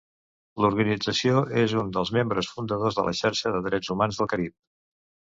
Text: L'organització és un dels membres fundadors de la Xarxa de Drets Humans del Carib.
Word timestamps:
L'organització 0.63 1.41
és 1.63 1.75
un 1.81 1.91
dels 1.97 2.11
membres 2.15 2.49
fundadors 2.53 2.97
de 2.99 3.03
la 3.09 3.13
Xarxa 3.19 3.51
de 3.57 3.61
Drets 3.67 3.93
Humans 3.97 4.19
del 4.23 4.31
Carib. 4.33 4.57